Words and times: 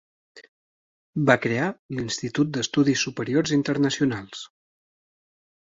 Va 1.29 1.35
crear 1.43 1.67
l'Institut 1.99 2.51
d'Estudis 2.57 3.05
Superiors 3.09 3.55
Internacionals. 3.61 4.45